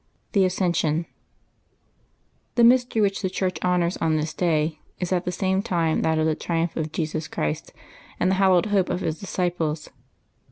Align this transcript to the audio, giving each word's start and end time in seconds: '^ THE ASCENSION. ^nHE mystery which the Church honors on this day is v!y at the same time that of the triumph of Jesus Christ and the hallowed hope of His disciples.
'^ 0.29 0.31
THE 0.31 0.45
ASCENSION. 0.45 1.05
^nHE 2.55 2.65
mystery 2.65 3.03
which 3.03 3.21
the 3.21 3.29
Church 3.29 3.59
honors 3.61 3.97
on 3.97 4.15
this 4.17 4.33
day 4.33 4.79
is 4.99 5.11
v!y 5.11 5.17
at 5.17 5.25
the 5.25 5.31
same 5.31 5.61
time 5.61 6.01
that 6.01 6.17
of 6.17 6.25
the 6.25 6.33
triumph 6.33 6.75
of 6.75 6.91
Jesus 6.91 7.27
Christ 7.27 7.71
and 8.19 8.31
the 8.31 8.35
hallowed 8.41 8.65
hope 8.65 8.89
of 8.89 9.01
His 9.01 9.19
disciples. 9.19 9.91